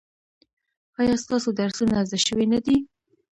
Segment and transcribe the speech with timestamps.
[0.99, 2.77] ایا ستاسو درسونه زده شوي نه دي؟